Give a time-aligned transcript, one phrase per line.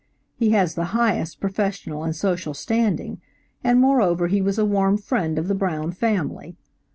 [0.35, 3.21] He has the highest professional and social standing,
[3.63, 6.57] and moreover he was a warm friend of the Brown family.